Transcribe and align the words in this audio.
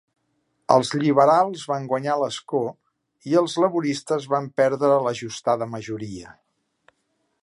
Els 0.75 0.93
lliberals 1.01 1.65
van 1.73 1.85
guanyar 1.91 2.15
l'escó 2.21 2.63
i 3.33 3.37
els 3.43 3.57
laboristes 3.65 4.27
van 4.35 4.49
perdre 4.63 4.91
l'ajustada 5.09 5.69
majoria. 5.75 6.33